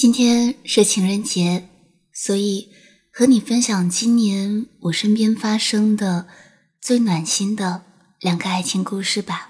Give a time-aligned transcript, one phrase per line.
[0.00, 1.68] 今天是情人节，
[2.10, 2.70] 所以
[3.12, 6.26] 和你分享今年我身边发生的
[6.80, 7.82] 最暖心的
[8.18, 9.49] 两个爱情故事吧。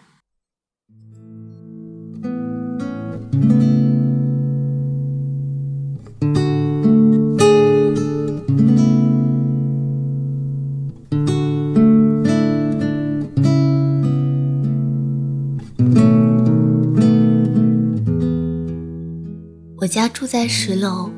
[19.81, 21.11] 我家住在十楼，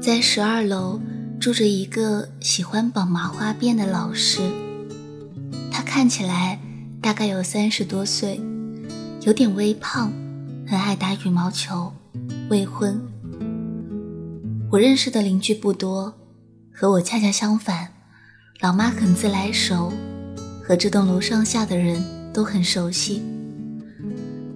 [0.00, 1.00] 在十二楼
[1.40, 4.40] 住着一个喜欢绑麻花辫的老师。
[5.72, 6.60] 他看起来
[7.02, 8.40] 大概有三十多岁，
[9.22, 10.12] 有点微胖，
[10.68, 11.92] 很爱打羽毛球，
[12.48, 13.02] 未婚。
[14.70, 16.14] 我认识的邻居不多，
[16.72, 17.88] 和我恰恰相反。
[18.60, 19.92] 老妈很自来熟，
[20.62, 22.00] 和这栋楼上下的人
[22.32, 23.20] 都很熟悉。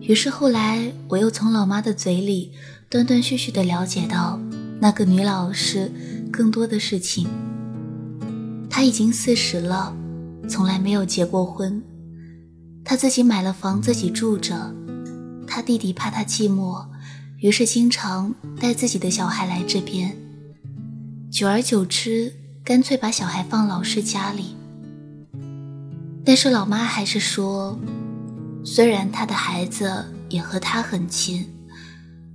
[0.06, 2.52] 于是后来我又从老妈的嘴里。
[2.90, 4.38] 断断续续地了解到
[4.78, 5.90] 那个女老师
[6.30, 7.26] 更多的事情。
[8.70, 9.92] 她已经四十了，
[10.48, 11.82] 从来没有结过婚。
[12.84, 14.73] 她自己买了房自己住着。
[15.45, 16.86] 她弟弟怕她寂寞，
[17.38, 20.16] 于是经常带自己的小孩来这边。
[21.32, 24.54] 久而久之，干脆把小孩放老师家里。
[26.24, 27.76] 但是老妈还是说，
[28.65, 31.51] 虽然他的孩子也和他很亲。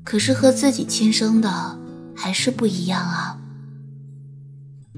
[0.02, 1.78] 可是和自己亲生的
[2.16, 3.40] 还是不一样啊！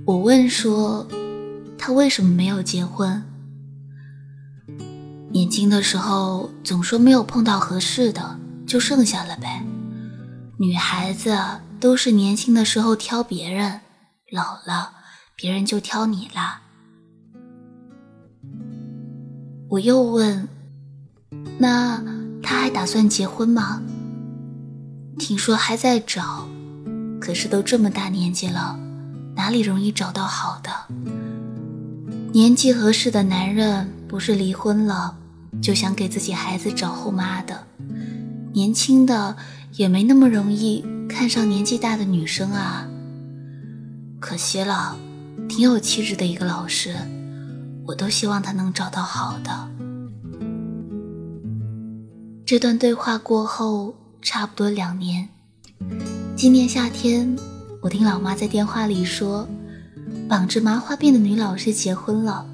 [0.05, 1.05] 我问说，
[1.77, 3.21] 他为什么没有结婚？
[5.29, 9.65] 年轻的时候总说没有碰到合适的，就剩下了呗。
[10.57, 11.37] 女孩子
[11.77, 13.81] 都是年轻的时候挑别人，
[14.31, 14.93] 老了
[15.35, 16.61] 别人就挑你啦。
[19.67, 20.47] 我又问，
[21.57, 22.03] 那
[22.41, 23.81] 他还打算结婚吗？
[25.19, 26.47] 听说还在找，
[27.19, 28.77] 可是都这么大年纪了，
[29.35, 30.71] 哪里容易找到好的？
[32.33, 35.15] 年纪合适的男人不是离婚了，
[35.61, 37.67] 就想给自己孩子找后妈的。
[38.53, 39.37] 年轻的
[39.73, 42.87] 也没那么容易看上年纪大的女生啊。
[44.19, 44.97] 可惜了，
[45.47, 46.95] 挺有气质的一个老师，
[47.87, 49.70] 我都希望他能找到好的。
[52.51, 53.95] 这段对话过后。
[54.21, 55.29] 差不多两年，
[56.35, 57.33] 今年夏天，
[57.81, 59.47] 我听老妈在电话里说，
[60.27, 62.45] 绑着麻花辫的女老师结婚了。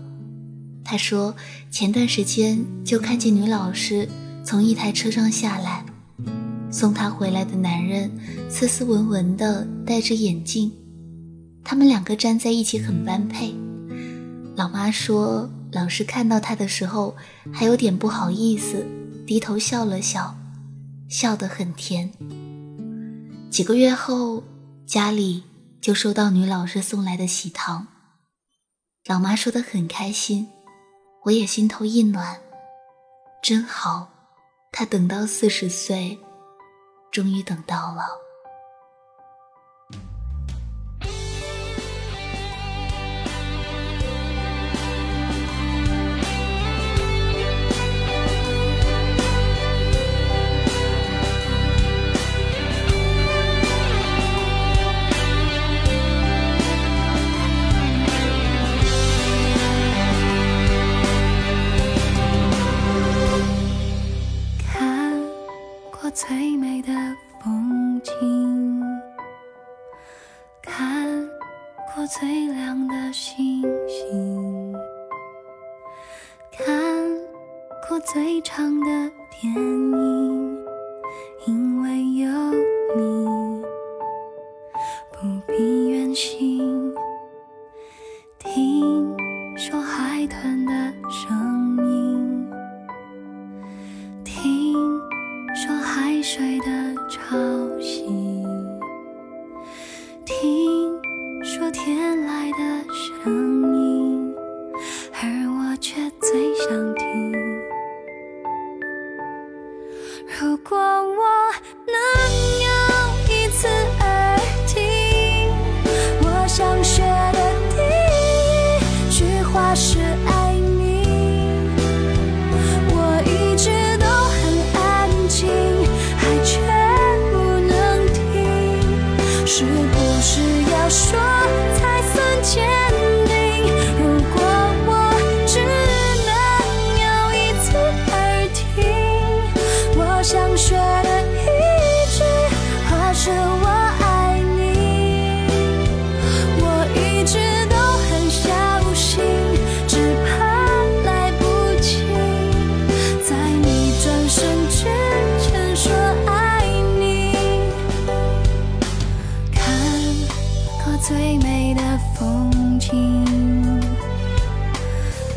[0.86, 1.36] 她说
[1.72, 4.08] 前段时间就看见女老师
[4.46, 5.84] 从一台车上下来，
[6.70, 8.12] 送她回来的男人
[8.48, 10.72] 斯斯文文的，戴着眼镜，
[11.64, 13.52] 他们两个站在一起很般配。
[14.56, 17.16] 老妈说，老师看到她的时候
[17.52, 18.86] 还有点不好意思，
[19.28, 20.36] 低头笑了笑。
[21.10, 22.12] 笑得很甜。
[23.50, 24.44] 几个月后，
[24.86, 25.46] 家里
[25.80, 27.88] 就收到女老师送来的喜糖。
[29.06, 30.50] 老妈说的很开心，
[31.24, 32.42] 我也心头一暖，
[33.42, 34.10] 真好。
[34.70, 36.20] 她等到四十岁，
[37.10, 38.27] 终于等到了。
[76.52, 76.66] 看
[77.88, 78.86] 过最长的
[79.42, 80.57] 电影，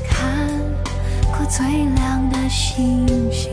[0.09, 0.49] 看
[1.33, 3.51] 过最亮的星星，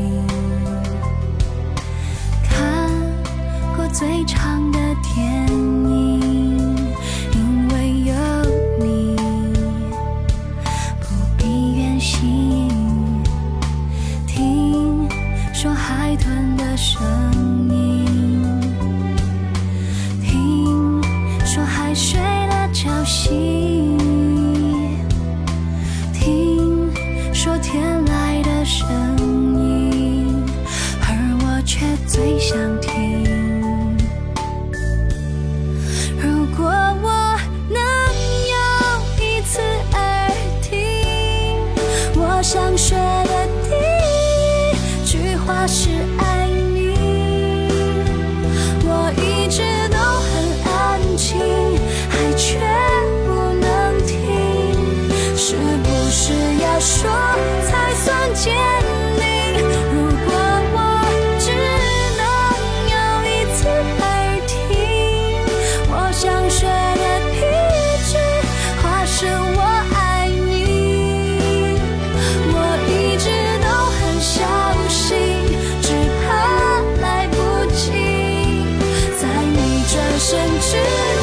[80.70, 81.17] 是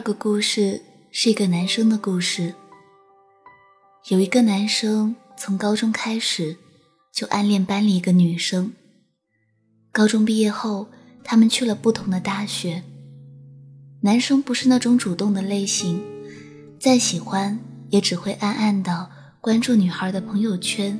[0.00, 0.80] 二个故事
[1.10, 2.54] 是一个男生的故事。
[4.08, 6.56] 有一个男生从高中开始
[7.12, 8.72] 就暗恋班里一个女生。
[9.92, 10.88] 高中毕业后，
[11.22, 12.82] 他们去了不同的大学。
[14.00, 16.02] 男生不是那种主动的类型，
[16.78, 17.58] 再喜欢
[17.90, 20.98] 也只会暗暗的关注女孩的朋友圈。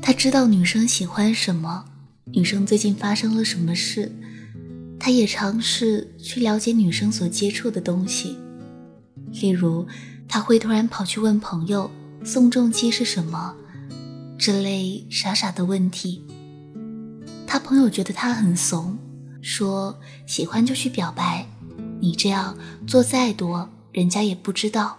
[0.00, 1.84] 他知道女生喜欢什么，
[2.32, 4.10] 女生最近发生了什么事。
[4.98, 8.36] 他也尝试去了解女生所接触的东西，
[9.40, 9.86] 例如，
[10.26, 11.90] 他会突然跑去问朋友
[12.24, 13.54] 宋仲基是什么，
[14.36, 16.24] 这类傻傻的问题。
[17.46, 18.98] 他朋友觉得他很怂，
[19.40, 21.46] 说喜欢就去表白，
[22.00, 22.56] 你这样
[22.86, 24.98] 做再多，人家也不知道。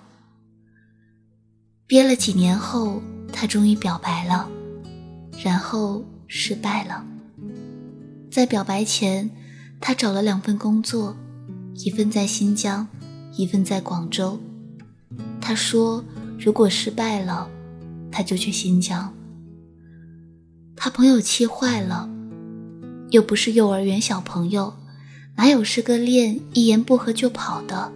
[1.86, 3.01] 憋了几年后，
[3.34, 4.50] 他终于表白了，
[5.44, 7.06] 然后失败了。
[8.32, 9.29] 在表白前，
[9.81, 11.15] 他找了两份工作，
[11.75, 12.88] 一份在新疆，
[13.36, 14.39] 一份在广州。
[15.41, 16.03] 他说，
[16.38, 17.50] 如果失败了，
[18.12, 19.13] 他就去新疆。
[20.75, 22.09] 他朋友气坏了，
[23.12, 24.74] 又不是幼儿园小朋友，
[25.38, 27.91] 哪有是个恋一言不合就跑的？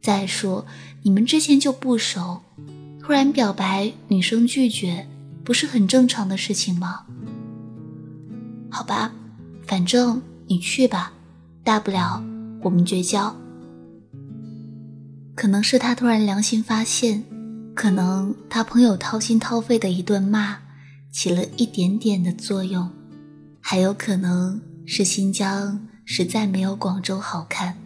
[0.00, 0.66] 再说
[1.02, 2.42] 你们之前就不熟，
[3.00, 5.06] 突然表白，女生拒绝，
[5.42, 7.06] 不是很正常的事情吗？
[8.70, 9.12] 好吧，
[9.66, 11.12] 反正你去吧，
[11.62, 12.22] 大不了
[12.62, 13.34] 我们绝交。
[15.34, 17.24] 可能是他突然良心发现，
[17.74, 20.58] 可能他朋友掏心掏肺的一顿骂
[21.10, 22.90] 起了一点点的作用，
[23.60, 27.76] 还有可能是新疆实在没有广州好看。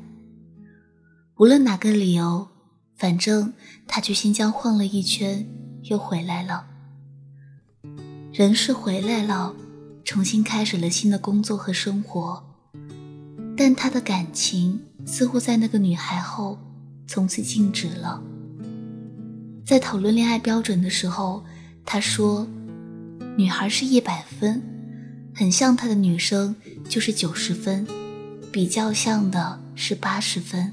[1.37, 2.49] 无论哪个理由，
[2.97, 3.53] 反正
[3.87, 5.47] 他去新疆晃了一圈，
[5.85, 6.67] 又回来了。
[8.33, 9.55] 人是回来了，
[10.05, 12.48] 重新开始了新的工作和生活，
[13.59, 16.57] 但他的感情似乎在那个女孩后
[17.09, 18.23] 从此静止了。
[19.67, 21.45] 在讨论恋爱标准的时候，
[21.85, 22.47] 他说
[23.37, 24.63] ：“女孩是一百分，
[25.35, 26.55] 很像他的女生
[26.89, 27.85] 就是九十分，
[28.53, 30.73] 比较像的是八十分。”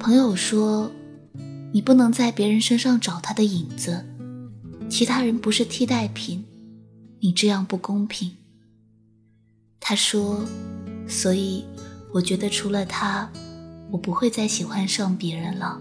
[0.00, 0.90] 朋友说
[1.72, 4.04] ：“你不能在别人身上找他的影子。”
[4.90, 6.44] 其他人不是替代品，
[7.20, 8.32] 你这样不公平。
[9.78, 10.44] 他说
[11.06, 11.64] ：“所以
[12.12, 13.30] 我觉得除了他，
[13.90, 15.80] 我不会再喜欢上别人了。”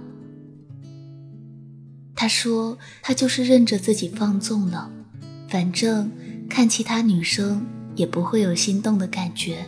[2.15, 4.89] 他说他就是任着自己放纵了，
[5.49, 6.09] 反正
[6.49, 7.65] 看其他女生
[7.95, 9.65] 也不会有心动的感觉。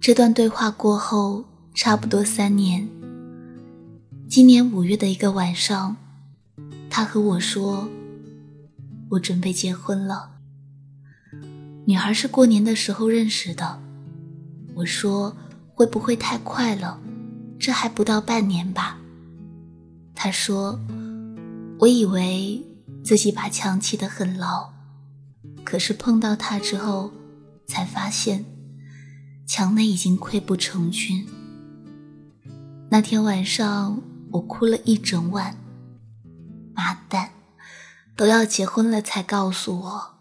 [0.00, 2.88] 这段对话过后，差不多三年。
[4.28, 5.96] 今年五月的一个晚上，
[6.90, 7.88] 他和我说
[9.10, 10.32] ：“我准备结婚了。”
[11.86, 13.80] 女孩是过年的时候认识的。
[14.74, 15.36] 我说
[15.74, 17.00] ：“会不会太快了？
[17.58, 18.98] 这还不到半年吧？”
[20.14, 20.78] 他说
[21.80, 22.64] ：“我以为
[23.04, 24.72] 自己把墙砌得很牢，
[25.64, 27.12] 可是碰到他之后，
[27.66, 28.44] 才发现
[29.46, 31.26] 墙内已经溃不成军。”
[32.90, 34.02] 那天晚上。
[34.34, 35.56] 我哭了一整晚。
[36.74, 37.30] 妈蛋，
[38.16, 40.13] 都要结婚了才告诉我，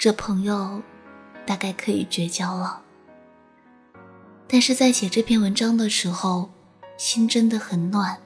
[0.00, 0.80] 这朋友
[1.46, 2.80] 大概可以绝交了。
[4.48, 6.48] 但是在写这篇文章的时候，
[6.96, 8.16] 心真的很暖。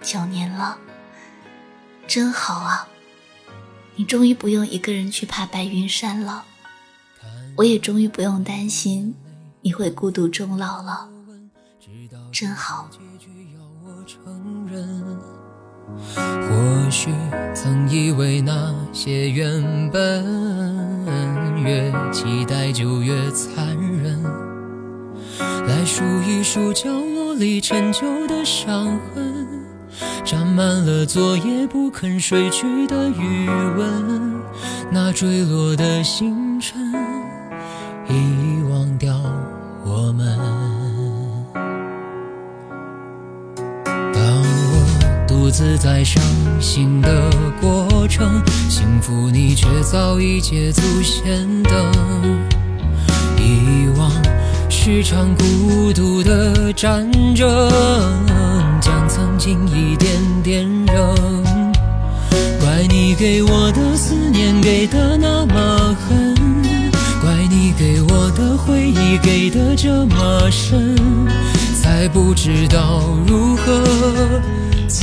[0.00, 0.78] 九年了，
[2.06, 2.86] 真好啊！
[3.96, 6.44] 你终于不用一个人去爬白云山了，
[7.56, 9.16] 我也终于不用担心
[9.62, 11.10] 你会孤独终老了，
[12.30, 12.88] 真好。
[16.14, 17.10] 或许
[17.54, 20.24] 曾以为那些原本
[21.62, 24.22] 越期待就越残忍，
[25.38, 29.46] 来数一数角落里陈旧的伤痕，
[30.24, 34.42] 沾满了昨夜不肯睡去的余温，
[34.90, 36.80] 那坠落的星辰，
[38.08, 38.49] 一
[45.50, 46.22] 自在伤
[46.60, 47.28] 心的
[47.60, 51.74] 过程，幸福你却早已捷足先登。
[53.36, 54.10] 遗忘
[54.68, 57.68] 是场孤独的战争，
[58.80, 61.14] 将曾经一点点扔。
[62.60, 66.34] 怪你给我的思念给的那么狠，
[67.20, 70.94] 怪你给我的回忆给的这么深，
[71.82, 73.82] 才不知道如何。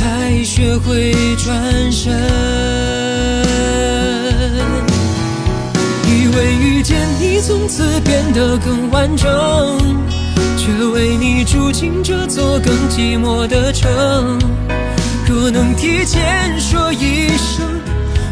[0.08, 2.14] 才学会转身，
[6.06, 9.28] 以为遇见你从此变得更完整，
[10.56, 14.40] 却为你住进这座更寂寞的城。
[15.28, 17.68] 若能提前说一声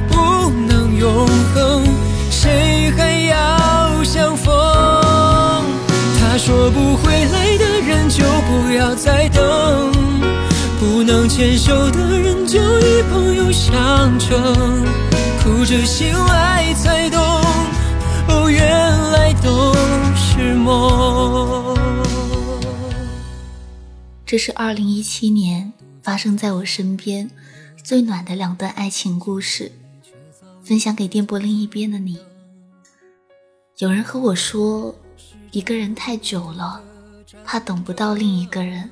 [0.07, 1.83] 不能永恒，
[2.31, 4.55] 谁还要相逢？
[6.21, 10.14] 他说不回来的人就不要再等。
[10.79, 14.37] 不能牵手的人，就以朋友相称。
[15.41, 17.19] 哭着醒来才懂，
[18.27, 18.67] 哦，原
[19.11, 19.73] 来都
[20.15, 21.77] 是梦。
[24.25, 27.29] 这是二零一七年发生在我身边
[27.83, 29.71] 最暖的两段爱情故事，
[30.63, 32.19] 分享给电波另一边的你。
[33.77, 34.93] 有人和我说，
[35.51, 36.81] 一个人太久了，
[37.45, 38.89] 怕等不到另一个人，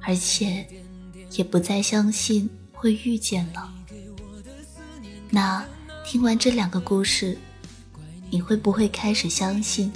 [0.00, 0.64] 而且。
[1.36, 3.72] 也不再相信会遇见了。
[5.30, 5.64] 那
[6.04, 7.36] 听完这两个故事，
[8.30, 9.92] 你会不会开始相信，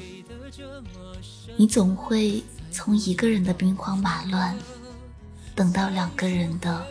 [1.57, 4.57] 你总会从一个人的兵荒马乱，
[5.55, 6.85] 等到两个人的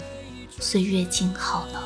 [0.59, 1.79] 岁月静好呢？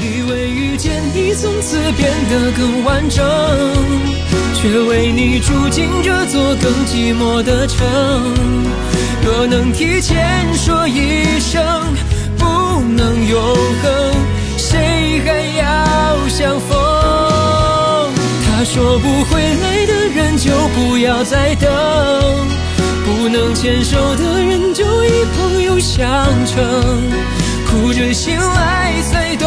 [0.00, 3.24] 以为遇见你从此变得更完整，
[4.54, 8.67] 却为你住进这座更寂寞的城。
[9.24, 11.62] 若能提前说一声
[12.38, 13.40] 不能永
[13.82, 14.14] 恒，
[14.56, 16.76] 谁还要相逢？
[18.46, 21.68] 他说不回来的人就不要再等，
[23.04, 26.06] 不能牵手的人就以朋友相
[26.46, 27.02] 称。
[27.66, 29.46] 哭着醒来才懂，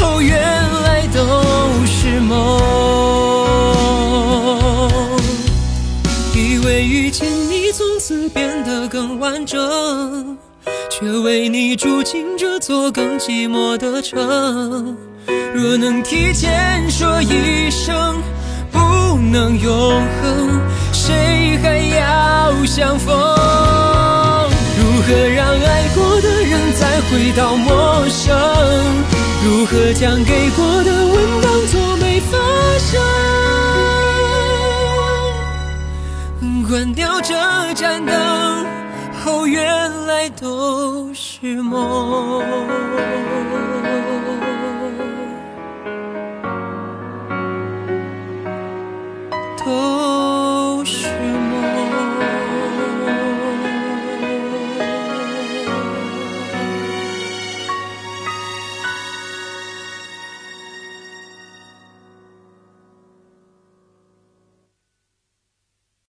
[0.00, 0.40] 哦，原
[0.84, 1.20] 来都
[1.86, 2.60] 是梦。
[6.32, 7.28] 以为遇见
[8.28, 10.38] 变得更完整，
[10.90, 14.96] 却为你住进这座更寂寞的城。
[15.54, 18.16] 若能提前说一声
[18.70, 18.78] 不
[19.32, 19.72] 能永
[20.22, 20.60] 恒，
[20.92, 23.14] 谁还要相逢？
[24.78, 28.36] 如何让爱过的人再回到陌生？
[29.44, 32.38] 如何将给过的吻当作没发
[32.78, 33.39] 生？
[36.70, 37.34] 关掉这
[37.74, 38.64] 盏灯，
[39.24, 42.44] 后，原来都是梦。